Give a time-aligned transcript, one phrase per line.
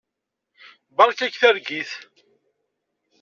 [0.95, 1.91] Beṛka-k targit.